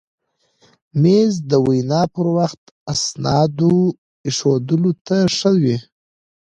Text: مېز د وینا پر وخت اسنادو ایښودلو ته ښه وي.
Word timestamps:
مېز 1.01 1.33
د 1.49 1.51
وینا 1.67 2.01
پر 2.13 2.27
وخت 2.37 2.61
اسنادو 2.93 3.75
ایښودلو 4.25 4.91
ته 5.07 5.17
ښه 5.37 5.51
وي. 5.61 5.77